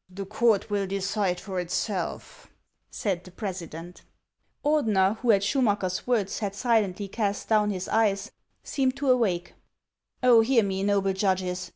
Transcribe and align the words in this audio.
"The 0.18 0.24
court 0.24 0.70
will 0.70 0.86
decide 0.86 1.38
for 1.38 1.60
itself," 1.60 2.48
said 2.90 3.22
the 3.22 3.30
president. 3.30 4.00
Ordener, 4.64 5.18
who, 5.18 5.30
at 5.30 5.42
Schumacker's 5.42 6.06
words, 6.06 6.38
had 6.38 6.54
silently 6.54 7.06
cast 7.06 7.50
down 7.50 7.68
his 7.68 7.86
eyes, 7.90 8.32
seemed 8.62 8.96
to 8.96 9.10
awake:" 9.10 9.52
Oh, 10.22 10.40
hear 10.40 10.62
me, 10.62 10.82
noble 10.84 11.12
judges 11.12 11.70